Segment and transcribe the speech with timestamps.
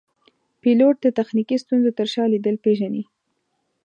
[0.61, 3.03] پیلوټ د تخنیکي ستونزو تر شا دلیل پېژني.